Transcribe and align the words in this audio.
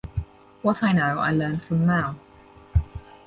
What 0.63 0.81
I 0.81 0.93
know, 0.93 1.19
I 1.19 1.29
learned 1.31 1.63
from 1.63 1.85
Mao. 1.85 2.15